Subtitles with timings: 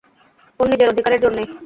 [0.59, 1.47] ওঁর নিজের অধিকারের জোর নেই।